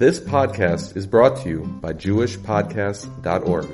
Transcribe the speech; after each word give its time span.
This 0.00 0.16
podcast 0.16 0.96
is 0.96 1.04
brought 1.04 1.36
to 1.44 1.52
you 1.52 1.68
by 1.84 1.92
JewishPodcasts.org. 1.92 3.68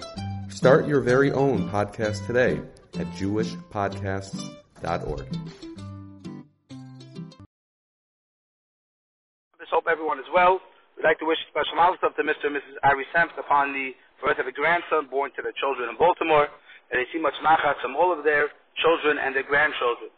Start 0.50 0.91
your 0.91 0.99
very 0.99 1.30
own 1.30 1.71
podcast 1.71 2.26
today 2.26 2.58
at 2.99 3.06
JewishPodcasts.org. 3.14 5.27
Let's 9.54 9.71
hope 9.71 9.87
everyone 9.87 10.19
is 10.19 10.27
well. 10.35 10.59
We'd 10.99 11.07
like 11.07 11.23
to 11.23 11.31
wish 11.31 11.39
a 11.47 11.49
special 11.54 11.78
milestone 11.78 12.10
to 12.19 12.27
Mr. 12.27 12.51
and 12.51 12.58
Mrs. 12.58 12.74
Ari 12.83 13.06
Sempt 13.15 13.38
upon 13.38 13.71
the 13.71 13.95
birth 14.19 14.43
of 14.43 14.51
a 14.51 14.53
grandson 14.53 15.06
born 15.06 15.31
to 15.38 15.47
their 15.47 15.54
children 15.54 15.87
in 15.88 15.95
Baltimore. 15.95 16.51
And 16.91 16.98
they 16.98 17.06
see 17.15 17.23
much 17.23 17.38
nachat 17.38 17.79
from 17.79 17.95
all 17.95 18.11
of 18.11 18.27
their 18.27 18.51
children 18.83 19.23
and 19.23 19.30
their 19.30 19.47
grandchildren. 19.47 20.11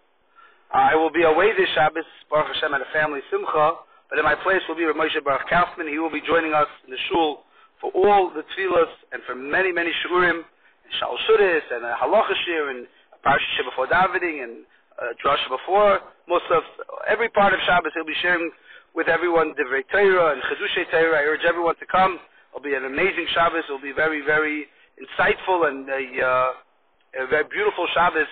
Uh, 0.72 0.88
I 0.88 0.96
will 0.96 1.12
be 1.12 1.28
away 1.28 1.52
this 1.52 1.68
Shabbos, 1.76 2.08
Baruch 2.32 2.56
Hashem, 2.56 2.72
at 2.72 2.80
a 2.80 2.88
family 2.96 3.20
simcha, 3.28 3.84
but 4.08 4.18
in 4.18 4.24
my 4.24 4.34
place 4.40 4.64
will 4.68 4.76
be 4.76 4.84
Rav 4.84 4.96
Moshe 4.96 5.20
Baruch 5.22 5.48
Kaufman. 5.48 5.88
He 5.88 5.98
will 5.98 6.12
be 6.12 6.24
joining 6.24 6.54
us 6.54 6.68
in 6.84 6.90
the 6.90 7.00
shul 7.10 7.44
for 7.80 7.92
all 7.92 8.32
the 8.32 8.42
tefillas 8.56 8.90
and 9.12 9.22
for 9.26 9.34
many, 9.34 9.70
many 9.70 9.92
shurim, 10.04 10.40
and 10.40 10.92
Shal 10.98 11.16
Shuris, 11.28 11.62
and 11.70 11.84
a 11.84 11.94
halacha 12.00 12.34
shir, 12.46 12.70
and 12.70 12.86
a 13.12 13.64
before 13.68 13.86
davening, 13.86 14.42
and 14.42 14.64
a 14.98 15.12
drasha 15.20 15.48
before 15.52 16.00
Musaf. 16.28 16.64
Every 17.06 17.28
part 17.28 17.52
of 17.52 17.60
Shabbos 17.66 17.92
he'll 17.94 18.08
be 18.08 18.16
sharing 18.22 18.50
with 18.94 19.08
everyone 19.08 19.54
Divrei 19.54 19.84
Torah 19.92 20.32
and 20.32 20.42
Chedushay 20.42 20.90
Torah. 20.90 21.18
I 21.18 21.22
urge 21.22 21.44
everyone 21.46 21.76
to 21.76 21.86
come. 21.86 22.18
It'll 22.50 22.64
be 22.64 22.74
an 22.74 22.84
amazing 22.84 23.26
Shabbos. 23.34 23.64
It'll 23.68 23.78
be 23.80 23.92
very, 23.92 24.24
very 24.24 24.66
insightful 24.96 25.68
and 25.68 25.88
a, 25.88 26.02
uh, 26.24 27.22
a 27.22 27.26
very 27.28 27.44
beautiful 27.52 27.86
Shabbos, 27.94 28.26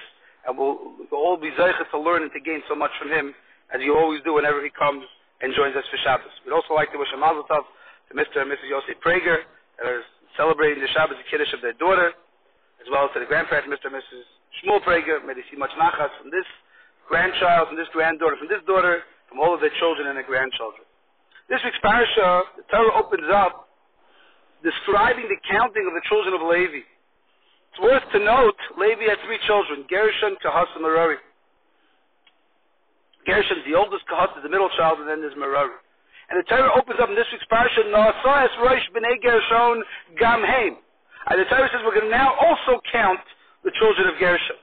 and 0.49 0.57
we'll, 0.57 0.97
we'll 1.13 1.21
all 1.21 1.37
be 1.37 1.51
zeichet 1.53 1.91
to 1.93 2.01
learn 2.01 2.23
and 2.23 2.33
to 2.33 2.41
gain 2.41 2.63
so 2.69 2.75
much 2.75 2.91
from 2.99 3.11
him, 3.11 3.35
as 3.75 3.81
you 3.83 3.95
always 3.95 4.23
do 4.25 4.33
whenever 4.35 4.65
he 4.65 4.71
comes 4.71 5.05
and 5.41 5.53
joins 5.53 5.77
us 5.77 5.85
for 5.93 5.99
Shabbos. 6.01 6.33
We'd 6.45 6.57
also 6.57 6.73
like 6.73 6.93
to 6.93 6.99
wish 6.99 7.11
a 7.13 7.19
mazel 7.21 7.45
tov 7.45 7.65
to 7.65 8.13
Mr. 8.17 8.41
and 8.45 8.49
Mrs. 8.49 8.73
Yossi 8.73 8.97
Prager 9.03 9.45
that 9.79 9.87
are 9.87 10.03
celebrating 10.37 10.81
the 10.81 10.89
Shabbos 10.93 11.21
Kiddush 11.29 11.53
of 11.53 11.61
their 11.61 11.77
daughter, 11.77 12.13
as 12.81 12.87
well 12.89 13.09
as 13.09 13.11
to 13.15 13.21
the 13.21 13.29
grandparents, 13.29 13.69
Mr. 13.69 13.93
and 13.93 13.97
Mrs. 14.01 14.25
Shmuel 14.63 14.81
Prager. 14.85 15.21
May 15.25 15.35
they 15.35 15.45
see 15.51 15.59
much 15.59 15.73
nachas 15.77 16.13
from 16.21 16.33
this 16.33 16.47
grandchild, 17.09 17.69
from 17.69 17.77
this 17.77 17.89
granddaughter, 17.93 18.37
from 18.37 18.49
this 18.49 18.63
daughter, 18.65 19.05
from 19.29 19.41
all 19.41 19.53
of 19.53 19.61
their 19.61 19.75
children 19.79 20.09
and 20.09 20.17
their 20.17 20.27
grandchildren. 20.27 20.87
This 21.49 21.61
week's 21.63 21.79
parasha, 21.83 22.43
the 22.59 22.65
Torah 22.71 22.97
opens 22.99 23.29
up 23.31 23.69
describing 24.65 25.29
the 25.29 25.39
counting 25.47 25.87
of 25.87 25.95
the 25.95 26.03
children 26.09 26.35
of 26.35 26.43
Levi. 26.43 26.83
It's 26.83 27.81
worth 27.83 28.03
to 28.17 28.21
note, 28.25 28.57
Levi 28.75 29.05
had 29.05 29.21
three 29.29 29.39
children, 29.47 29.85
Gershon, 29.87 30.41
Kahas, 30.43 30.67
and 30.75 30.83
Merari. 30.83 31.21
Gershon, 33.27 33.67
the 33.67 33.75
oldest 33.75 34.07
Kahat, 34.07 34.39
is 34.39 34.43
the 34.47 34.49
middle 34.49 34.71
child, 34.79 35.03
and 35.03 35.09
then 35.11 35.21
there's 35.21 35.37
Merari. 35.37 35.75
And 36.31 36.39
the 36.39 36.47
Torah 36.47 36.75
opens 36.75 36.99
up 36.99 37.11
in 37.11 37.15
this 37.15 37.27
week's 37.31 37.47
parasha, 37.47 37.87
Naasas 37.87 38.55
Rosh 38.63 38.87
B'nei 38.95 39.19
Gershon 39.23 39.83
Gam 40.19 40.43
Heim. 40.43 40.79
And 41.31 41.39
the 41.39 41.47
Torah 41.51 41.71
says 41.71 41.83
we're 41.83 41.95
going 41.95 42.11
to 42.11 42.15
now 42.15 42.35
also 42.39 42.79
count 42.91 43.23
the 43.63 43.75
children 43.79 44.11
of 44.11 44.19
Gershon. 44.19 44.59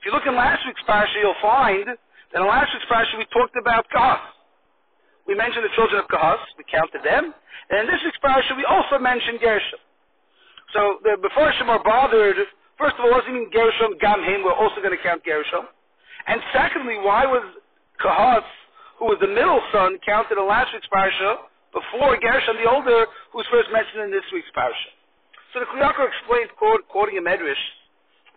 If 0.00 0.08
you 0.08 0.12
look 0.12 0.24
in 0.24 0.36
last 0.36 0.64
week's 0.64 0.84
parasha, 0.84 1.16
you'll 1.20 1.40
find 1.40 1.88
that 1.88 2.38
in 2.40 2.48
last 2.48 2.72
week's 2.72 2.88
parasha 2.88 3.16
we 3.16 3.28
talked 3.32 3.56
about 3.60 3.88
Kahas. 3.92 4.24
We 5.28 5.36
mentioned 5.36 5.64
the 5.64 5.74
children 5.76 6.00
of 6.00 6.08
Kahas, 6.08 6.40
we 6.56 6.64
counted 6.64 7.04
them. 7.04 7.32
And 7.68 7.84
in 7.84 7.86
this 7.88 8.00
week's 8.04 8.20
parasha 8.20 8.56
we 8.56 8.64
also 8.64 8.96
mentioned 9.00 9.40
Gershon. 9.40 9.80
So 10.72 11.00
the 11.04 11.16
Meforshim 11.20 11.68
are 11.72 11.80
bothered, 11.84 12.36
first 12.76 12.96
of 12.96 13.04
all, 13.04 13.16
what 13.16 13.24
doesn't 13.24 13.32
mean 13.32 13.48
Gershon 13.52 13.96
Gam 14.00 14.20
Heim? 14.20 14.44
We're 14.44 14.56
also 14.56 14.80
going 14.84 14.96
to 14.96 15.00
count 15.00 15.24
Gershon. 15.24 15.64
And 16.28 16.40
secondly, 16.52 17.00
why 17.00 17.24
was 17.24 17.44
Kahas, 18.02 18.46
who 18.98 19.06
was 19.06 19.18
the 19.20 19.28
middle 19.30 19.60
son, 19.72 19.98
counted 20.06 20.38
in 20.38 20.46
last 20.46 20.72
week's 20.74 20.88
parsha 20.90 21.46
before 21.72 22.16
Gershon 22.18 22.56
the 22.62 22.70
older, 22.70 23.06
who 23.30 23.38
was 23.38 23.46
first 23.50 23.68
mentioned 23.72 24.08
in 24.08 24.10
this 24.10 24.24
week's 24.32 24.50
parsha. 24.56 24.90
So 25.52 25.60
the 25.60 25.66
Kli 25.66 25.82
Yakar 25.82 26.06
explained, 26.08 26.50
quoting 26.56 27.18
a 27.18 27.22
medrash, 27.22 27.60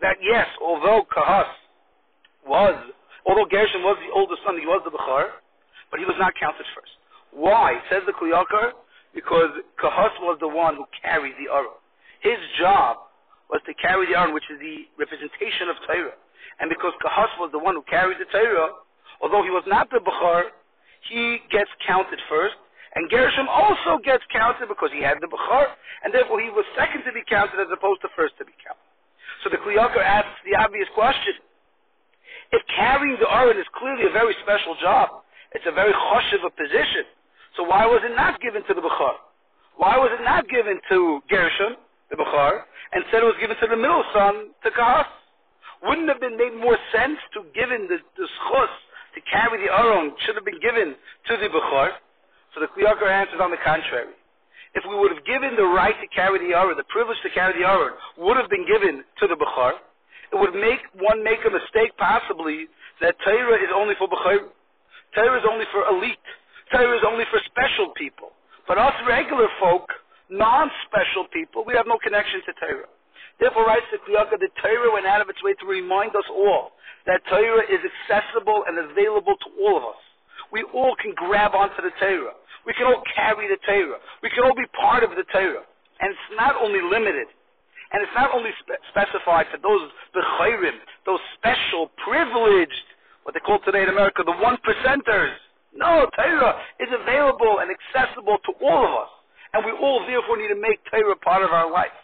that 0.01 0.17
yes, 0.21 0.47
although 0.61 1.05
Kahas 1.09 1.49
was, 2.47 2.75
although 3.25 3.45
Gershon 3.45 3.83
was 3.83 3.97
the 4.01 4.11
oldest 4.13 4.41
son, 4.45 4.57
he 4.57 4.65
was 4.65 4.81
the 4.85 4.91
Bechor, 4.91 5.29
but 5.89 5.99
he 5.99 6.05
was 6.05 6.15
not 6.17 6.33
counted 6.39 6.65
first. 6.73 6.93
Why? 7.31 7.79
Says 7.89 8.03
the 8.05 8.13
Kli 8.13 8.33
Yakar, 8.33 8.73
because 9.13 9.51
Kahas 9.81 10.15
was 10.21 10.37
the 10.39 10.47
one 10.47 10.75
who 10.75 10.85
carried 11.01 11.35
the 11.37 11.51
Aron. 11.51 11.77
His 12.21 12.39
job 12.59 12.97
was 13.49 13.61
to 13.67 13.73
carry 13.75 14.07
the 14.07 14.17
Aron, 14.17 14.33
which 14.33 14.47
is 14.49 14.59
the 14.59 14.87
representation 14.97 15.67
of 15.67 15.75
Torah. 15.85 16.15
And 16.59 16.69
because 16.69 16.93
Kahas 17.03 17.31
was 17.39 17.51
the 17.51 17.59
one 17.59 17.75
who 17.75 17.83
carried 17.89 18.17
the 18.19 18.29
Torah, 18.31 18.71
although 19.21 19.43
he 19.43 19.49
was 19.49 19.63
not 19.67 19.89
the 19.89 20.01
Bechor, 20.01 20.49
he 21.09 21.39
gets 21.49 21.69
counted 21.85 22.19
first. 22.29 22.55
And 22.93 23.09
Gershon 23.09 23.47
also 23.47 24.03
gets 24.03 24.23
counted 24.33 24.67
because 24.67 24.91
he 24.91 25.01
had 25.01 25.17
the 25.21 25.27
Bechor, 25.31 25.65
and 26.03 26.13
therefore 26.13 26.41
he 26.41 26.49
was 26.51 26.65
second 26.75 27.07
to 27.07 27.13
be 27.13 27.23
counted 27.29 27.61
as 27.61 27.71
opposed 27.71 28.01
to 28.01 28.09
first 28.15 28.35
to 28.39 28.45
be 28.45 28.53
counted. 28.59 28.83
So 29.43 29.49
the 29.49 29.57
Kli 29.63 29.79
Yakar 29.79 30.03
asks 30.03 30.35
the 30.43 30.59
obvious 30.59 30.89
question. 30.93 31.39
If 32.51 32.61
carrying 32.75 33.15
the 33.21 33.31
Aron 33.31 33.57
is 33.57 33.65
clearly 33.79 34.05
a 34.05 34.13
very 34.13 34.35
special 34.43 34.75
job, 34.83 35.23
it's 35.55 35.63
a 35.65 35.71
very 35.71 35.93
choshev 35.95 36.43
a 36.43 36.51
position, 36.51 37.07
so 37.55 37.63
why 37.63 37.85
was 37.85 38.03
it 38.03 38.15
not 38.15 38.41
given 38.41 38.63
to 38.67 38.73
the 38.73 38.81
Bechor? 38.83 39.15
Why 39.77 39.97
was 39.97 40.11
it 40.13 40.23
not 40.23 40.47
given 40.49 40.79
to 40.89 41.21
Gershon, 41.29 41.79
the 42.09 42.17
Bukhar, 42.17 42.63
and 42.93 43.03
said 43.09 43.23
it 43.23 43.25
was 43.25 43.39
given 43.39 43.57
to 43.57 43.67
the 43.67 43.75
middle 43.75 44.03
son, 44.13 44.51
to 44.63 44.69
Kahas? 44.71 45.07
Wouldn't 45.83 46.05
it 46.09 46.13
have 46.13 46.21
been 46.21 46.37
made 46.37 46.53
more 46.53 46.77
sense 46.93 47.17
to 47.33 47.47
give 47.55 47.71
in 47.71 47.87
the, 47.87 47.97
the 48.17 48.27
schus 48.27 48.73
to 49.15 49.21
carry 49.29 49.59
the 49.65 49.71
Aron 49.71 50.13
should 50.25 50.35
have 50.35 50.45
been 50.45 50.59
given 50.59 50.95
to 51.27 51.33
the 51.37 51.49
Bechor. 51.49 51.89
So 52.53 52.59
the 52.59 52.67
Kli 52.71 52.87
Yakar 52.87 53.09
answers 53.09 53.39
on 53.41 53.51
the 53.51 53.61
contrary. 53.63 54.13
If 54.73 54.83
we 54.87 54.95
would 54.95 55.11
have 55.11 55.25
given 55.25 55.55
the 55.55 55.67
right 55.67 55.95
to 55.99 56.07
carry 56.15 56.39
the 56.39 56.55
Aron, 56.55 56.77
the 56.77 56.87
privilege 56.87 57.19
to 57.23 57.29
carry 57.31 57.59
the 57.59 57.67
Aron, 57.67 57.93
would 58.17 58.37
have 58.37 58.49
been 58.49 58.65
given 58.67 59.03
to 59.19 59.27
the 59.27 59.35
Bechor, 59.35 59.73
it 60.31 60.39
would 60.39 60.55
make 60.55 60.79
one 60.95 61.23
make 61.23 61.43
a 61.43 61.51
mistake 61.51 61.91
possibly 61.99 62.67
that 63.01 63.15
Torah 63.23 63.59
is 63.59 63.71
only 63.75 63.95
for 63.99 64.07
Bechor. 64.07 64.47
Torah 65.15 65.39
is 65.39 65.45
only 65.49 65.65
for 65.71 65.83
elite. 65.91 66.27
Torah 66.71 66.95
is 66.95 67.03
only 67.03 67.25
for 67.29 67.39
special 67.51 67.91
people. 67.97 68.31
But 68.67 68.77
us 68.77 68.95
regular 69.07 69.47
folk, 69.59 69.91
non-special 70.29 71.27
people, 71.33 71.65
we 71.67 71.75
have 71.75 71.87
no 71.87 71.99
connection 71.99 72.39
to 72.47 72.53
Torah. 72.55 72.87
Therefore, 73.41 73.65
writes 73.65 73.89
the 73.89 73.97
Kli 74.05 74.13
Yakar, 74.13 74.37
the 74.37 74.53
Torah 74.61 74.93
went 74.93 75.09
out 75.09 75.19
of 75.19 75.27
its 75.27 75.41
way 75.41 75.57
to 75.57 75.65
remind 75.65 76.13
us 76.15 76.29
all 76.29 76.77
that 77.09 77.25
Torah 77.25 77.65
is 77.65 77.81
accessible 77.81 78.63
and 78.69 78.77
available 78.77 79.33
to 79.33 79.49
all 79.65 79.81
of 79.81 79.83
us. 79.83 80.01
We 80.53 80.61
all 80.77 80.93
can 81.01 81.17
grab 81.17 81.57
onto 81.57 81.81
the 81.81 81.89
Torah. 81.97 82.37
We 82.69 82.77
can 82.77 82.85
all 82.85 83.01
carry 83.17 83.49
the 83.49 83.57
Torah. 83.65 83.97
We 84.21 84.29
can 84.29 84.45
all 84.45 84.53
be 84.53 84.69
part 84.77 85.01
of 85.01 85.09
the 85.17 85.25
Torah. 85.33 85.65
And 85.99 86.13
it's 86.13 86.29
not 86.37 86.53
only 86.61 86.85
limited, 86.85 87.25
and 87.91 88.05
it's 88.05 88.13
not 88.13 88.29
only 88.29 88.51
spe- 88.61 88.77
specified 88.93 89.49
for 89.49 89.57
those 89.57 89.89
bechayrim, 90.13 90.77
those 91.09 91.19
special, 91.41 91.89
privileged, 92.05 92.85
what 93.23 93.33
they 93.33 93.41
call 93.41 93.59
today 93.65 93.83
in 93.83 93.89
America, 93.89 94.21
the 94.21 94.37
one 94.37 94.57
percenters. 94.61 95.33
No, 95.73 96.05
Torah 96.13 96.61
is 96.79 96.89
available 96.93 97.59
and 97.59 97.73
accessible 97.73 98.37
to 98.45 98.51
all 98.61 98.85
of 98.85 98.93
us. 99.07 99.11
And 99.53 99.65
we 99.65 99.71
all 99.71 100.05
therefore 100.05 100.37
need 100.37 100.53
to 100.53 100.59
make 100.61 100.79
Torah 100.91 101.15
part 101.17 101.43
of 101.43 101.51
our 101.51 101.71
life. 101.71 101.95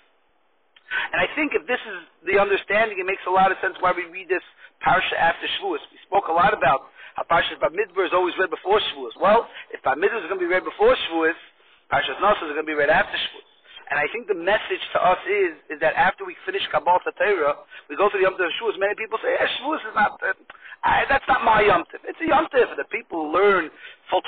And 1.13 1.19
I 1.19 1.27
think 1.35 1.51
if 1.53 1.67
this 1.67 1.79
is 1.83 1.97
the 2.25 2.39
understanding, 2.39 2.99
it 2.99 3.07
makes 3.07 3.23
a 3.27 3.33
lot 3.33 3.51
of 3.51 3.57
sense 3.59 3.75
why 3.79 3.91
we 3.91 4.07
read 4.07 4.29
this 4.29 4.43
parsha 4.83 5.15
after 5.19 5.47
Shavuos. 5.57 5.83
We 5.91 5.99
spoke 6.07 6.27
a 6.27 6.35
lot 6.35 6.53
about 6.53 6.91
how 7.17 7.25
Parshas 7.25 7.57
Bamidbar 7.57 8.05
is 8.05 8.13
always 8.13 8.37
read 8.37 8.53
before 8.53 8.79
Shavuos. 8.79 9.15
Well, 9.19 9.49
if 9.73 9.81
Bamidbar 9.81 10.21
is 10.23 10.29
going 10.29 10.39
to 10.39 10.45
be 10.45 10.51
read 10.51 10.63
before 10.63 10.93
Shavuos, 10.93 11.37
Parshas 11.91 12.19
Nossos 12.21 12.51
is 12.51 12.55
going 12.55 12.67
to 12.67 12.71
be 12.71 12.77
read 12.77 12.93
after 12.93 13.17
Shavuos. 13.17 13.47
And 13.87 13.95
I 13.95 14.07
think 14.11 14.27
the 14.27 14.35
message 14.35 14.83
to 14.93 14.99
us 14.99 15.21
is 15.23 15.55
is 15.71 15.79
that 15.79 15.95
after 15.95 16.27
we 16.27 16.35
finish 16.43 16.61
Kabbalah 16.71 16.99
Torah, 17.15 17.55
we 17.87 17.95
go 17.95 18.11
to 18.11 18.17
the 18.19 18.27
Yom 18.27 18.35
Tov 18.35 18.51
Shavuos. 18.59 18.75
Many 18.75 18.95
people 18.99 19.15
say, 19.23 19.31
yeah, 19.31 19.47
Shavuos 19.57 19.79
is 19.79 19.95
not, 19.95 20.19
uh, 20.19 20.35
I, 20.83 21.07
that's 21.07 21.23
not 21.27 21.47
my 21.47 21.63
Yom 21.63 21.87
Tov. 21.87 22.03
It's 22.03 22.19
a 22.19 22.27
Yom 22.27 22.51
Tov 22.51 22.67
for 22.67 22.75
the 22.75 22.87
people 22.91 23.27
who 23.27 23.27
learn 23.31 23.71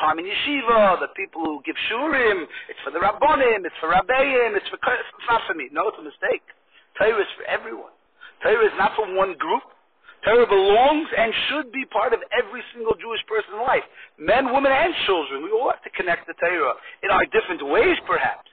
time 0.10 0.18
in 0.18 0.26
yeshiva, 0.26 1.00
the 1.00 1.14
people 1.14 1.46
who 1.46 1.62
give 1.66 1.78
shurim. 1.86 2.50
It's 2.70 2.82
for 2.82 2.90
the 2.90 2.98
rabbonim. 2.98 3.62
It's 3.62 3.78
for 3.78 3.94
rabbeim. 3.94 4.58
It's 4.58 4.66
for 4.74 4.82
it's 4.82 5.30
not 5.30 5.42
for 5.46 5.54
me. 5.54 5.70
No, 5.72 5.90
it's 5.90 6.02
a 6.02 6.06
mistake. 6.06 6.42
Torah 6.98 7.22
is 7.22 7.30
for 7.38 7.46
everyone. 7.46 7.94
Torah 8.42 8.66
is 8.66 8.74
not 8.78 8.98
for 8.98 9.06
one 9.14 9.38
group. 9.38 9.62
Torah 10.26 10.50
belongs 10.50 11.08
and 11.16 11.32
should 11.48 11.72
be 11.72 11.86
part 11.94 12.12
of 12.12 12.20
every 12.36 12.60
single 12.74 12.98
Jewish 12.98 13.24
person's 13.30 13.62
life. 13.64 13.86
Men, 14.18 14.52
women, 14.52 14.74
and 14.74 14.92
children. 15.06 15.46
We 15.46 15.54
all 15.54 15.70
have 15.70 15.84
to 15.86 15.94
connect 15.94 16.28
to 16.28 16.34
Torah 16.42 16.76
in 17.06 17.14
our 17.14 17.24
different 17.30 17.64
ways, 17.70 17.96
perhaps. 18.04 18.50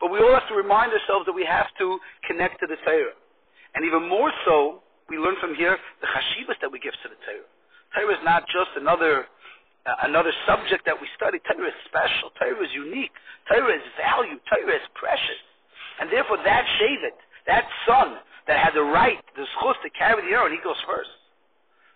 But 0.00 0.10
we 0.10 0.18
all 0.18 0.34
have 0.34 0.48
to 0.50 0.56
remind 0.58 0.90
ourselves 0.90 1.28
that 1.28 1.36
we 1.36 1.46
have 1.46 1.70
to 1.78 2.00
connect 2.26 2.58
to 2.64 2.66
the 2.66 2.80
Torah. 2.82 3.14
And 3.76 3.84
even 3.84 4.08
more 4.08 4.32
so, 4.42 4.82
we 5.06 5.20
learn 5.20 5.36
from 5.38 5.54
here 5.54 5.76
the 6.00 6.08
chashivas 6.08 6.58
that 6.64 6.72
we 6.72 6.80
give 6.80 6.96
to 7.04 7.08
the 7.12 7.20
Torah. 7.22 7.50
Torah 7.94 8.14
is 8.16 8.22
not 8.24 8.42
just 8.50 8.74
another 8.74 9.30
Uh, 9.84 10.08
another 10.08 10.32
subject 10.48 10.88
that 10.88 10.96
we 10.96 11.04
study. 11.12 11.36
Torah 11.44 11.68
is 11.68 11.76
special. 11.84 12.32
Torah 12.40 12.64
is 12.64 12.72
unique. 12.72 13.12
Torah 13.48 13.76
is 13.76 13.84
value. 14.00 14.40
Torah 14.48 14.80
is 14.80 14.86
precious. 14.96 15.40
And 16.00 16.08
therefore 16.08 16.40
that 16.40 16.64
Shevet, 16.80 17.16
that 17.46 17.68
son, 17.84 18.16
that 18.48 18.56
had 18.56 18.72
the 18.72 18.82
right, 18.82 19.20
the 19.36 19.44
schus 19.60 19.76
to 19.84 19.90
carry 19.92 20.24
the 20.24 20.32
Aron, 20.32 20.52
he 20.52 20.60
goes 20.64 20.80
first. 20.88 21.12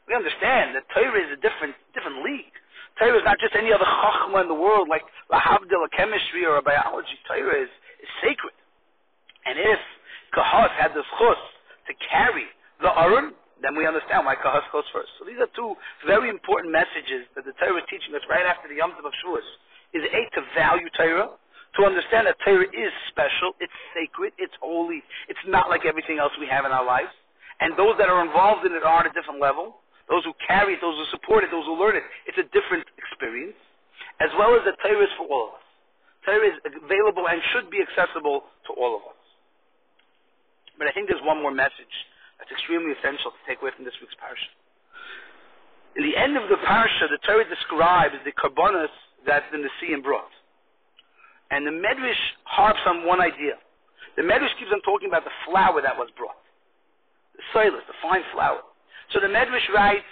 We 0.04 0.16
understand 0.16 0.76
that 0.76 0.84
Torah 0.92 1.16
is 1.16 1.32
a 1.32 1.40
different, 1.40 1.76
different 1.92 2.24
league. 2.24 2.52
Torah 3.00 3.16
is 3.16 3.24
not 3.24 3.40
just 3.40 3.56
any 3.56 3.72
other 3.72 3.84
chachma 3.84 4.42
in 4.42 4.48
the 4.48 4.56
world, 4.56 4.88
like 4.88 5.04
lahavdil, 5.32 5.80
a 5.84 5.90
chemistry 5.96 6.44
or 6.44 6.56
a 6.56 6.64
biology. 6.64 7.16
Torah 7.24 7.56
is, 7.56 7.72
is 8.04 8.10
sacred. 8.20 8.56
And 9.48 9.56
if 9.56 9.80
Kahas 10.36 10.72
had 10.76 10.92
the 10.92 11.04
chus 11.16 11.40
to 11.88 11.92
carry 12.04 12.44
the 12.80 12.92
Aron, 12.92 13.32
then 13.62 13.74
we 13.74 13.86
understand 13.86 14.26
why 14.26 14.38
Kahas 14.38 14.66
goes 14.70 14.86
first. 14.94 15.10
So 15.18 15.26
these 15.26 15.38
are 15.42 15.50
two 15.54 15.74
very 16.06 16.30
important 16.30 16.70
messages 16.70 17.26
that 17.34 17.42
the 17.42 17.54
Torah 17.58 17.82
is 17.82 17.86
teaching 17.90 18.14
us 18.14 18.22
right 18.30 18.46
after 18.46 18.70
the 18.70 18.78
Yom 18.78 18.94
Tov 18.94 19.06
of 19.06 19.14
Shavuos. 19.18 19.46
Is 19.96 20.04
A, 20.04 20.20
to 20.36 20.40
value 20.52 20.88
Torah, 21.00 21.32
to 21.32 21.80
understand 21.84 22.28
that 22.28 22.36
Torah 22.44 22.68
is 22.68 22.92
special, 23.08 23.56
it's 23.56 23.72
sacred, 23.96 24.36
it's 24.36 24.52
holy, 24.60 25.00
it's 25.32 25.40
not 25.48 25.72
like 25.72 25.88
everything 25.88 26.20
else 26.20 26.32
we 26.36 26.46
have 26.46 26.68
in 26.68 26.72
our 26.72 26.84
lives. 26.84 27.08
And 27.60 27.72
those 27.74 27.96
that 27.98 28.12
are 28.12 28.20
involved 28.20 28.68
in 28.68 28.76
it 28.76 28.84
are 28.84 29.00
on 29.00 29.06
a 29.08 29.14
different 29.16 29.40
level. 29.40 29.80
Those 30.06 30.24
who 30.24 30.32
carry 30.44 30.76
it, 30.76 30.80
those 30.80 30.96
who 30.96 31.08
support 31.10 31.44
it, 31.44 31.50
those 31.50 31.64
who 31.64 31.76
learn 31.76 31.96
it, 31.96 32.04
it's 32.28 32.38
a 32.38 32.48
different 32.52 32.84
experience. 32.96 33.56
As 34.20 34.30
well 34.38 34.54
as 34.54 34.62
that 34.68 34.76
Torah 34.84 35.02
is 35.02 35.12
for 35.16 35.26
all 35.26 35.52
of 35.52 35.52
us. 35.58 35.66
Torah 36.24 36.48
is 36.48 36.56
available 36.64 37.26
and 37.28 37.40
should 37.52 37.72
be 37.72 37.80
accessible 37.80 38.44
to 38.68 38.70
all 38.76 38.96
of 38.96 39.02
us. 39.08 39.20
But 40.76 40.86
I 40.86 40.92
think 40.92 41.08
there's 41.08 41.24
one 41.24 41.42
more 41.42 41.50
message 41.50 41.94
that's 42.38 42.50
extremely 42.50 42.94
essential 42.94 43.34
to 43.34 43.40
take 43.46 43.60
away 43.60 43.70
from 43.74 43.84
this 43.84 43.94
week's 44.00 44.14
parsha. 44.16 44.50
In 45.98 46.06
the 46.06 46.14
end 46.14 46.38
of 46.38 46.48
the 46.48 46.56
parsha, 46.62 47.10
the 47.10 47.18
Torah 47.26 47.44
describes 47.48 48.14
the 48.24 48.32
karbonas 48.32 48.92
that 49.26 49.50
the 49.50 49.58
Nesiim 49.58 50.02
brought. 50.02 50.30
And 51.50 51.66
the 51.66 51.74
Medrash 51.74 52.22
harps 52.44 52.80
on 52.86 53.06
one 53.06 53.20
idea. 53.20 53.58
The 54.16 54.22
Medrash 54.22 54.54
keeps 54.58 54.70
on 54.72 54.80
talking 54.82 55.08
about 55.08 55.24
the 55.24 55.34
flour 55.46 55.82
that 55.82 55.96
was 55.96 56.08
brought. 56.16 56.38
The 57.34 57.42
silas, 57.52 57.82
the 57.86 57.98
fine 58.02 58.22
flour. 58.32 58.62
So 59.12 59.20
the 59.20 59.26
Medrash 59.30 59.66
writes 59.74 60.06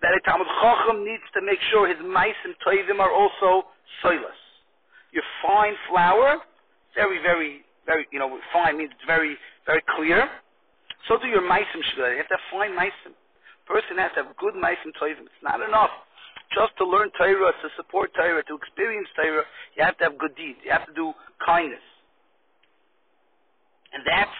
that 0.00 0.12
a 0.12 0.20
Talmud 0.24 0.46
Chacham 0.62 1.04
needs 1.04 1.24
to 1.34 1.42
make 1.42 1.58
sure 1.70 1.88
his 1.88 2.00
maisim 2.00 2.54
toivim 2.64 3.00
are 3.00 3.12
also 3.12 3.68
silas. 4.02 4.40
Your 5.12 5.24
fine 5.42 5.74
flour, 5.88 6.38
very, 6.94 7.20
very, 7.20 7.64
very, 7.84 8.06
you 8.12 8.18
know, 8.18 8.38
fine 8.52 8.78
means 8.78 8.90
it's 8.92 9.06
very 9.06 9.36
very 9.66 9.82
clear. 9.96 10.28
So 11.08 11.18
do 11.18 11.28
your 11.28 11.42
meisim 11.42 11.82
shvila. 11.94 12.12
You 12.12 12.18
have 12.18 12.28
to 12.28 12.38
have 12.38 12.48
fine 12.50 12.74
meisim. 12.74 13.14
Person 13.66 13.98
has 13.98 14.12
to 14.14 14.24
have 14.24 14.36
good 14.36 14.54
meisim 14.54 14.94
toivim. 15.00 15.26
It's 15.26 15.42
not 15.42 15.60
enough 15.60 15.90
just 16.54 16.76
to 16.78 16.84
learn 16.86 17.10
Torah, 17.18 17.50
to 17.50 17.68
support 17.74 18.14
Torah, 18.14 18.42
to 18.46 18.54
experience 18.54 19.08
Torah. 19.18 19.42
You 19.74 19.82
have 19.82 19.98
to 19.98 20.04
have 20.10 20.16
good 20.18 20.34
deeds. 20.38 20.58
You 20.62 20.70
have 20.70 20.86
to 20.86 20.94
do 20.94 21.10
kindness. 21.42 21.82
And 23.90 24.02
that, 24.06 24.30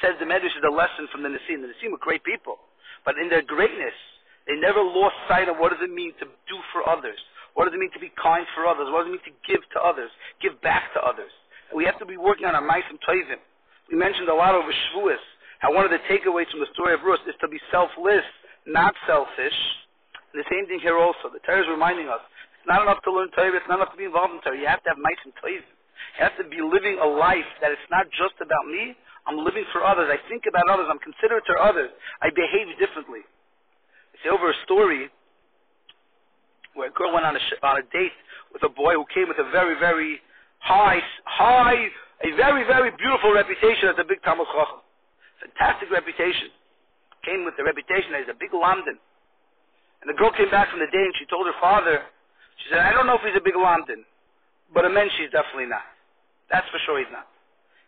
says 0.00 0.16
the 0.20 0.28
Medrash, 0.28 0.54
is 0.56 0.64
a 0.64 0.72
lesson 0.72 1.10
from 1.12 1.22
the 1.22 1.28
Nesiim. 1.28 1.60
The 1.60 1.72
Nesiim 1.76 1.92
were 1.92 2.00
great 2.00 2.24
people. 2.24 2.56
But 3.04 3.16
in 3.20 3.28
their 3.28 3.44
greatness, 3.44 3.96
they 4.46 4.56
never 4.56 4.80
lost 4.80 5.16
sight 5.28 5.48
of 5.48 5.56
what 5.60 5.72
does 5.72 5.82
it 5.84 5.92
mean 5.92 6.12
to 6.20 6.26
do 6.48 6.58
for 6.72 6.86
others. 6.88 7.18
What 7.54 7.66
does 7.66 7.74
it 7.74 7.82
mean 7.82 7.92
to 7.92 8.00
be 8.00 8.12
kind 8.16 8.46
for 8.54 8.64
others? 8.64 8.88
What 8.88 9.04
does 9.04 9.12
it 9.12 9.16
mean 9.18 9.28
to 9.28 9.36
give 9.44 9.60
to 9.76 9.78
others? 9.82 10.08
Give 10.40 10.56
back 10.62 10.94
to 10.94 11.00
others. 11.02 11.32
And 11.68 11.76
we 11.76 11.84
have 11.84 11.98
to 11.98 12.06
be 12.06 12.16
working 12.16 12.46
on 12.46 12.54
our 12.54 12.64
Maisim 12.64 12.96
Toivim. 13.04 13.42
We 13.90 13.98
mentioned 13.98 14.30
a 14.30 14.34
lot 14.34 14.54
over 14.54 14.70
Shavuos, 14.70 15.20
how 15.60 15.72
one 15.72 15.84
of 15.84 15.92
the 15.92 16.00
takeaways 16.08 16.48
from 16.48 16.60
the 16.64 16.72
story 16.72 16.96
of 16.96 17.04
Ruth 17.04 17.20
is 17.28 17.36
to 17.40 17.48
be 17.48 17.60
selfless, 17.70 18.24
not 18.66 18.96
selfish. 19.04 19.58
And 20.32 20.40
the 20.40 20.48
same 20.48 20.64
thing 20.66 20.80
here 20.80 20.96
also. 20.96 21.28
The 21.28 21.40
Torah 21.44 21.60
is 21.60 21.68
reminding 21.68 22.08
us, 22.08 22.20
it's 22.56 22.68
not 22.68 22.80
enough 22.80 23.04
to 23.04 23.12
learn 23.12 23.28
Torah, 23.36 23.52
it's 23.56 23.68
not 23.68 23.80
enough 23.80 23.92
to 23.92 24.00
be 24.00 24.08
involved 24.08 24.34
in 24.36 24.40
Torah. 24.40 24.56
You 24.56 24.68
have 24.68 24.82
to 24.84 24.96
have 24.96 25.00
maisim 25.00 25.36
toivim. 25.36 25.68
You 26.16 26.20
have 26.24 26.36
to 26.40 26.44
be 26.48 26.64
living 26.64 26.96
a 27.00 27.08
life 27.08 27.48
that 27.60 27.72
it's 27.72 27.88
not 27.92 28.08
just 28.16 28.36
about 28.40 28.64
me, 28.72 28.96
I'm 29.26 29.44
living 29.44 29.64
for 29.72 29.84
others. 29.84 30.08
I 30.08 30.16
think 30.28 30.48
about 30.48 30.64
others. 30.68 30.88
I'm 30.88 30.98
considerate 30.98 31.44
to 31.46 31.56
others. 31.60 31.90
I 32.22 32.32
behave 32.32 32.72
differently. 32.80 33.20
It's 34.16 34.24
over 34.26 34.50
a 34.50 34.58
story 34.64 35.12
where 36.74 36.88
a 36.88 36.92
girl 36.92 37.12
went 37.12 37.26
on 37.26 37.36
a, 37.36 37.38
sh- 37.38 37.60
on 37.62 37.78
a 37.78 37.86
date 37.92 38.16
with 38.52 38.62
a 38.64 38.72
boy 38.72 38.94
who 38.94 39.04
came 39.12 39.28
with 39.28 39.38
a 39.38 39.48
very, 39.50 39.78
very 39.78 40.20
high, 40.58 41.00
high 41.24 41.88
a 42.24 42.36
very, 42.36 42.64
very 42.64 42.90
beautiful 42.96 43.32
reputation 43.32 43.88
as 43.88 43.96
a 43.98 44.04
big 44.04 44.22
Talmud 44.22 44.46
Chacham. 44.52 44.80
Fantastic 45.40 45.90
reputation. 45.90 46.52
Came 47.24 47.44
with 47.44 47.56
the 47.56 47.64
reputation 47.64 48.16
as 48.16 48.28
a 48.28 48.36
big 48.36 48.52
lamdan. 48.52 48.96
And 50.00 50.08
the 50.08 50.16
girl 50.16 50.32
came 50.32 50.48
back 50.48 50.70
from 50.70 50.80
the 50.80 50.88
day 50.88 51.04
and 51.04 51.14
she 51.20 51.28
told 51.28 51.44
her 51.44 51.56
father, 51.60 52.00
she 52.64 52.72
said, 52.72 52.80
I 52.80 52.92
don't 52.92 53.04
know 53.04 53.16
if 53.16 53.24
he's 53.24 53.36
a 53.36 53.44
big 53.44 53.56
lamdan, 53.56 54.04
but 54.72 54.84
a 54.84 54.90
mensch 54.92 55.12
he's 55.20 55.32
definitely 55.32 55.68
not. 55.68 55.84
That's 56.48 56.68
for 56.68 56.80
sure 56.84 56.98
he's 57.00 57.12
not. 57.12 57.28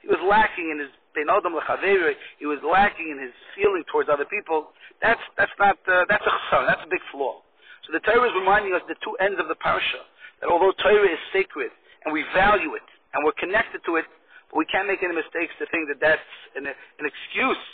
He 0.01 0.09
was 0.09 0.21
lacking 0.25 0.69
in 0.73 0.79
his 0.81 0.93
benodam 1.17 1.55
lechaveri. 1.55 2.15
He 2.39 2.47
was 2.47 2.59
lacking 2.65 3.11
in 3.11 3.19
his 3.21 3.33
feeling 3.55 3.85
towards 3.91 4.09
other 4.09 4.27
people. 4.27 4.73
That's 5.01 5.21
that's 5.39 5.53
not 5.59 5.79
uh, 5.87 6.05
that's 6.09 6.25
a 6.27 6.33
chasar. 6.33 6.67
That's 6.67 6.83
a 6.83 6.91
big 6.91 7.03
flaw. 7.13 7.39
So 7.87 7.93
the 7.93 8.03
Torah 8.03 8.27
is 8.27 8.35
reminding 8.35 8.75
us 8.75 8.83
the 8.89 8.99
two 9.03 9.15
ends 9.19 9.39
of 9.39 9.47
the 9.47 9.59
parsha 9.59 10.03
that 10.41 10.51
although 10.51 10.75
Torah 10.83 11.07
is 11.07 11.23
sacred 11.33 11.71
and 12.05 12.13
we 12.13 12.25
value 12.35 12.75
it 12.75 12.87
and 13.15 13.23
we're 13.25 13.37
connected 13.39 13.83
to 13.87 13.97
it, 13.97 14.07
we 14.53 14.65
can't 14.69 14.87
make 14.87 15.03
any 15.03 15.17
mistakes 15.17 15.53
to 15.59 15.67
think 15.73 15.89
that 15.89 16.01
that's 16.01 16.31
an, 16.57 16.69
an 16.69 17.05
excuse 17.05 17.65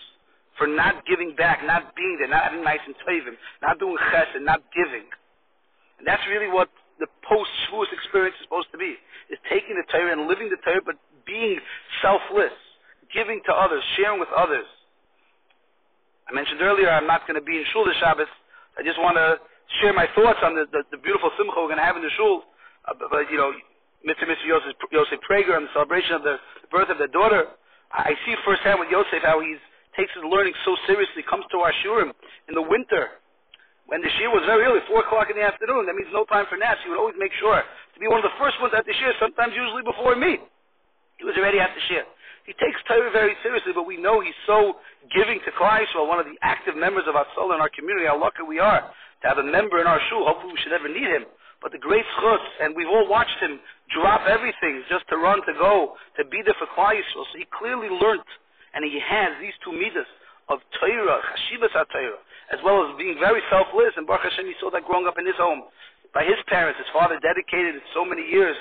for 0.57 0.67
not 0.67 1.07
giving 1.07 1.35
back, 1.35 1.63
not 1.67 1.95
being 1.95 2.19
there, 2.19 2.31
not 2.31 2.51
having 2.51 2.63
nice 2.63 2.83
and 2.87 2.95
tovim, 3.07 3.35
not 3.63 3.79
doing 3.79 3.99
chesed, 4.11 4.39
not 4.43 4.63
giving. 4.75 5.07
And 5.99 6.07
that's 6.07 6.23
really 6.31 6.51
what 6.51 6.71
the 6.99 7.07
post-Shavuos 7.27 7.91
experience 7.95 8.35
is 8.39 8.47
supposed 8.47 8.71
to 8.75 8.79
be, 8.79 8.99
is 9.31 9.39
taking 9.51 9.79
the 9.79 9.87
Torah 9.91 10.15
and 10.15 10.27
living 10.27 10.51
the 10.51 10.59
Torah, 10.67 10.83
but 10.83 10.99
being 11.27 11.59
selfless, 12.03 12.55
giving 13.15 13.41
to 13.47 13.53
others, 13.55 13.83
sharing 13.97 14.19
with 14.19 14.31
others. 14.35 14.67
I 16.27 16.35
mentioned 16.35 16.61
earlier 16.61 16.91
I'm 16.91 17.07
not 17.07 17.27
going 17.27 17.39
to 17.39 17.45
be 17.45 17.57
in 17.57 17.65
Shul 17.73 17.87
this 17.87 17.97
Shabbos. 18.03 18.31
I 18.79 18.83
just 18.83 18.99
want 18.99 19.17
to 19.17 19.39
share 19.81 19.95
my 19.95 20.07
thoughts 20.15 20.39
on 20.43 20.55
the, 20.55 20.67
the, 20.71 20.83
the 20.91 21.01
beautiful 21.01 21.31
simcha 21.39 21.55
we're 21.57 21.71
going 21.71 21.83
to 21.83 21.87
have 21.87 21.97
in 21.97 22.03
the 22.03 22.15
Shul. 22.19 22.45
Uh, 22.87 22.95
but, 22.99 23.31
you 23.31 23.39
know, 23.39 23.51
Mr. 24.07 24.29
Mr. 24.29 24.47
Yosef, 24.47 24.75
Yosef 24.93 25.19
Prager 25.27 25.57
and 25.59 25.67
the 25.67 25.75
celebration 25.75 26.15
of 26.15 26.23
the 26.23 26.39
birth 26.71 26.89
of 26.89 26.99
their 26.99 27.11
daughter, 27.11 27.51
I 27.91 28.15
see 28.27 28.35
firsthand 28.45 28.79
with 28.79 28.91
Yosef 28.91 29.25
how 29.25 29.41
he 29.41 29.57
takes 29.97 30.15
his 30.15 30.23
learning 30.23 30.55
so 30.63 30.77
seriously, 30.87 31.27
comes 31.27 31.43
to 31.51 31.59
our 31.59 31.75
shurim 31.83 32.15
in 32.47 32.55
the 32.55 32.63
winter. 32.63 33.19
When 33.89 34.05
the 34.05 34.13
shir 34.21 34.29
was 34.29 34.45
very 34.45 34.69
early, 34.69 34.85
4 34.85 35.01
o'clock 35.01 35.33
in 35.33 35.37
the 35.41 35.43
afternoon, 35.43 35.89
that 35.89 35.97
means 35.97 36.13
no 36.13 36.29
time 36.29 36.45
for 36.47 36.61
naps. 36.61 36.79
He 36.85 36.93
would 36.93 37.01
always 37.01 37.17
make 37.17 37.33
sure 37.41 37.57
to 37.57 37.99
be 37.99 38.07
one 38.07 38.21
of 38.21 38.27
the 38.29 38.37
first 38.37 38.61
ones 38.61 38.77
at 38.77 38.85
the 38.85 38.93
shir, 38.93 39.17
sometimes 39.17 39.57
usually 39.57 39.83
before 39.83 40.15
me. 40.15 40.39
He 41.17 41.25
was 41.25 41.35
already 41.41 41.59
at 41.59 41.73
the 41.73 41.83
shir. 41.89 42.05
He 42.45 42.53
takes 42.61 42.77
Torah 42.85 43.11
very 43.11 43.33
seriously, 43.43 43.73
but 43.73 43.89
we 43.89 43.97
know 43.97 44.21
he's 44.21 44.37
so 44.45 44.77
giving 45.13 45.41
to 45.45 45.51
Klal 45.57 45.85
one 46.07 46.21
of 46.21 46.29
the 46.29 46.37
active 46.41 46.77
members 46.77 47.05
of 47.09 47.17
our 47.17 47.27
soul 47.35 47.53
and 47.53 47.61
our 47.61 47.73
community. 47.73 48.07
How 48.07 48.21
lucky 48.21 48.45
we 48.45 48.61
are 48.61 48.85
to 48.85 49.25
have 49.25 49.41
a 49.41 49.45
member 49.45 49.81
in 49.81 49.89
our 49.89 50.01
shul. 50.09 50.25
Hopefully 50.25 50.53
we 50.53 50.61
should 50.61 50.73
never 50.73 50.89
need 50.89 51.09
him. 51.09 51.25
But 51.61 51.73
the 51.73 51.83
great 51.83 52.07
chutz, 52.23 52.47
and 52.63 52.77
we've 52.77 52.89
all 52.89 53.09
watched 53.09 53.39
him 53.43 53.59
drop 53.91 54.23
everything 54.31 54.85
just 54.89 55.09
to 55.11 55.17
run, 55.19 55.43
to 55.47 55.55
go, 55.59 55.99
to 56.17 56.25
be 56.25 56.43
there 56.45 56.55
for 56.59 56.71
Klal 56.77 56.95
So 57.15 57.25
he 57.35 57.47
clearly 57.51 57.91
learned, 57.91 58.27
and 58.75 58.85
he 58.85 59.01
has 59.03 59.35
these 59.43 59.57
two 59.65 59.75
midas 59.75 60.07
of 60.49 60.63
Torah, 60.79 61.21
Chashivas 61.21 61.75
HaTorah, 61.75 62.23
as 62.55 62.61
well 62.65 62.87
as 62.87 62.97
being 62.97 63.19
very 63.19 63.43
selfless. 63.51 63.93
And 63.99 64.07
Baruch 64.07 64.31
Hashem, 64.31 64.47
he 64.47 64.55
saw 64.61 64.71
that 64.71 64.87
growing 64.87 65.07
up 65.07 65.19
in 65.19 65.27
his 65.27 65.37
home. 65.37 65.67
By 66.15 66.25
his 66.25 66.41
parents, 66.49 66.79
his 66.79 66.89
father 66.95 67.19
dedicated 67.21 67.83
so 67.93 68.05
many 68.05 68.23
years 68.23 68.57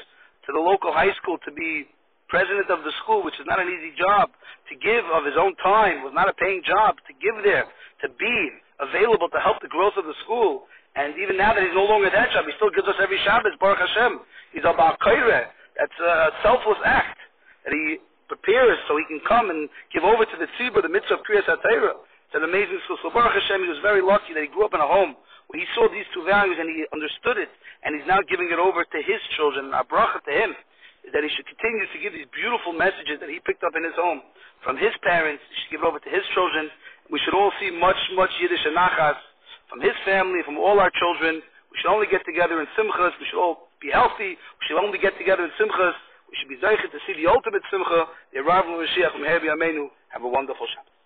to 0.47 0.51
the 0.51 0.59
local 0.59 0.91
high 0.91 1.13
school 1.21 1.37
to 1.45 1.51
be 1.51 1.87
president 2.27 2.67
of 2.67 2.83
the 2.83 2.91
school, 3.03 3.23
which 3.23 3.39
is 3.39 3.47
not 3.47 3.59
an 3.59 3.71
easy 3.71 3.95
job, 3.95 4.31
to 4.67 4.75
give 4.75 5.03
of 5.15 5.23
his 5.23 5.39
own 5.39 5.55
time, 5.63 6.03
was 6.03 6.11
not 6.11 6.27
a 6.27 6.35
paying 6.35 6.59
job, 6.63 6.99
to 7.07 7.13
give 7.23 7.39
there, 7.43 7.63
to 8.03 8.07
be 8.19 8.35
available 8.83 9.31
to 9.31 9.39
help 9.39 9.63
the 9.63 9.71
growth 9.71 9.95
of 9.95 10.05
the 10.05 10.17
school. 10.27 10.67
And 10.97 11.13
even 11.21 11.37
now 11.37 11.53
that 11.53 11.61
he's 11.61 11.77
no 11.77 11.85
longer 11.85 12.09
that 12.09 12.33
job, 12.33 12.49
he 12.49 12.53
still 12.57 12.73
gives 12.73 12.89
us 12.89 12.97
every 12.97 13.21
Shabbos, 13.21 13.53
Baruch 13.61 13.77
Hashem. 13.77 14.17
He's 14.49 14.65
a 14.65 14.73
Ba'akaireh. 14.73 15.45
That's 15.77 15.99
a 16.01 16.33
selfless 16.41 16.81
act 16.81 17.21
that 17.61 17.69
he 17.69 18.01
prepares 18.25 18.81
so 18.89 18.97
he 18.97 19.05
can 19.05 19.21
come 19.29 19.53
and 19.53 19.69
give 19.93 20.01
over 20.01 20.25
to 20.25 20.37
the 20.41 20.49
tzibur 20.57 20.81
the 20.81 20.89
mitzvah 20.89 21.21
of 21.21 21.23
Kriyas 21.23 21.45
HaTorah. 21.45 22.01
It's 22.01 22.35
an 22.35 22.43
amazing 22.43 22.81
school. 22.89 22.97
So 23.05 23.13
Baruch 23.13 23.37
Hashem, 23.37 23.61
he 23.61 23.69
was 23.69 23.77
very 23.85 24.01
lucky 24.01 24.33
that 24.33 24.41
he 24.41 24.49
grew 24.49 24.65
up 24.65 24.73
in 24.73 24.81
a 24.81 24.89
home 24.89 25.13
where 25.47 25.61
he 25.61 25.69
saw 25.77 25.85
these 25.85 26.09
two 26.17 26.25
values 26.25 26.57
and 26.57 26.67
he 26.67 26.83
understood 26.91 27.37
it, 27.37 27.47
and 27.85 27.95
he's 27.95 28.09
now 28.09 28.19
giving 28.25 28.49
it 28.51 28.59
over 28.59 28.83
to 28.83 28.99
his 28.99 29.21
children. 29.37 29.71
Our 29.71 29.85
bracha 29.87 30.19
to 30.25 30.33
him 30.33 30.51
is 31.07 31.13
that 31.13 31.23
he 31.23 31.29
should 31.29 31.47
continue 31.47 31.85
to 31.87 31.99
give 32.01 32.11
these 32.11 32.27
beautiful 32.33 32.73
messages 32.73 33.21
that 33.21 33.29
he 33.29 33.39
picked 33.45 33.63
up 33.63 33.77
in 33.77 33.85
his 33.85 33.95
home 33.95 34.25
from 34.65 34.75
his 34.75 34.91
parents. 35.05 35.39
He 35.45 35.55
should 35.61 35.71
give 35.77 35.81
it 35.85 35.87
over 35.87 36.01
to 36.01 36.11
his 36.11 36.25
children. 36.33 36.67
We 37.07 37.21
should 37.23 37.37
all 37.37 37.53
see 37.61 37.71
much, 37.71 38.01
much 38.17 38.33
Yiddish 38.43 38.65
and 38.65 38.75
nachas 38.75 39.21
from 39.69 39.81
his 39.81 39.95
family, 40.03 40.41
from 40.43 40.57
all 40.57 40.79
our 40.79 40.91
children. 40.91 41.43
We 41.71 41.75
should 41.79 41.91
only 41.91 42.07
get 42.07 42.25
together 42.25 42.59
in 42.59 42.67
simchas. 42.75 43.13
We 43.19 43.27
should 43.29 43.39
all 43.39 43.69
be 43.79 43.91
healthy. 43.91 44.35
We 44.35 44.63
should 44.67 44.81
only 44.81 44.97
get 44.97 45.17
together 45.17 45.43
in 45.43 45.51
simchas. 45.59 45.95
We 46.31 46.35
should 46.39 46.49
be 46.49 46.59
zeichet 46.59 46.91
to 46.91 46.99
see 47.07 47.15
the 47.15 47.27
ultimate 47.27 47.63
simcha, 47.71 48.07
the 48.33 48.39
arrival 48.39 48.75
of 48.75 48.83
Mashiach 48.83 49.11
from 49.13 49.23
Herbi 49.23 49.47
Amenu. 49.47 49.87
Have 50.09 50.23
a 50.23 50.27
wonderful 50.27 50.65
Shabbat. 50.67 50.96